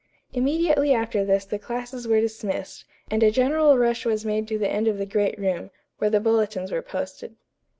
[0.33, 4.67] Immediately after this the classes were dismissed, and a general rush was made to the
[4.67, 7.35] end of the great room, where the bulletins were posted.